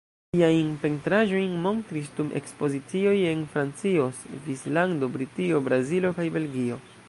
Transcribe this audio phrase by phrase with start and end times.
[0.35, 6.85] Siajn pentraĵojn montris dum ekspozicioj en Francio, Svislando, Britio, Brazilo kaj Belgio.